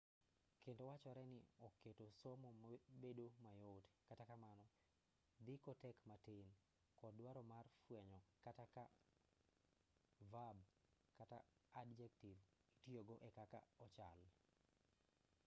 [0.63, 2.49] kendo wachore ni oketo somo
[3.01, 4.65] bedo mayot kata kamano
[5.41, 6.47] ndiko tek matin
[6.99, 8.85] kod dwaro mar fwenyo kata ka
[10.33, 10.57] vab
[11.17, 11.37] kata
[11.81, 14.21] adjektiv itiyogo e kaka ochal